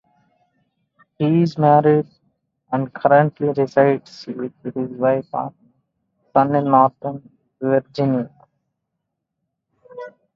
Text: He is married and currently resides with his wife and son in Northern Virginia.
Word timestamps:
He 1.19 1.43
is 1.43 1.59
married 1.59 2.07
and 2.71 2.91
currently 2.91 3.49
resides 3.49 4.25
with 4.25 4.51
his 4.63 4.89
wife 4.97 5.27
and 5.31 5.51
son 6.33 6.55
in 6.55 6.63
Northern 6.71 7.29
Virginia. 7.61 8.31